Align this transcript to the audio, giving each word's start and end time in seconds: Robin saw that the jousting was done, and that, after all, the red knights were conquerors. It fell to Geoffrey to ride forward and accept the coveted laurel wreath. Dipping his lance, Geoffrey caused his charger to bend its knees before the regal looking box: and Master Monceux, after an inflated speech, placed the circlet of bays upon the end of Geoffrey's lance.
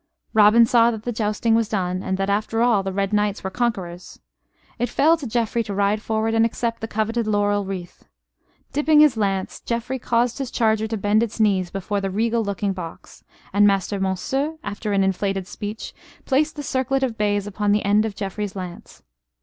Robin 0.33 0.65
saw 0.65 0.89
that 0.89 1.03
the 1.03 1.11
jousting 1.11 1.53
was 1.53 1.69
done, 1.69 2.01
and 2.01 2.17
that, 2.17 2.27
after 2.27 2.63
all, 2.63 2.81
the 2.81 2.91
red 2.91 3.13
knights 3.13 3.43
were 3.43 3.51
conquerors. 3.51 4.19
It 4.79 4.89
fell 4.89 5.15
to 5.15 5.27
Geoffrey 5.27 5.61
to 5.65 5.75
ride 5.75 6.01
forward 6.01 6.33
and 6.33 6.43
accept 6.43 6.81
the 6.81 6.87
coveted 6.87 7.27
laurel 7.27 7.65
wreath. 7.65 8.05
Dipping 8.73 8.99
his 9.01 9.15
lance, 9.15 9.59
Geoffrey 9.59 9.99
caused 9.99 10.39
his 10.39 10.49
charger 10.49 10.87
to 10.87 10.97
bend 10.97 11.21
its 11.21 11.39
knees 11.39 11.69
before 11.69 12.01
the 12.01 12.09
regal 12.09 12.43
looking 12.43 12.73
box: 12.73 13.23
and 13.53 13.67
Master 13.67 13.99
Monceux, 13.99 14.57
after 14.63 14.91
an 14.91 15.03
inflated 15.03 15.45
speech, 15.45 15.93
placed 16.25 16.55
the 16.55 16.63
circlet 16.63 17.03
of 17.03 17.15
bays 17.15 17.45
upon 17.45 17.71
the 17.71 17.85
end 17.85 18.03
of 18.03 18.15
Geoffrey's 18.15 18.55
lance. 18.55 19.03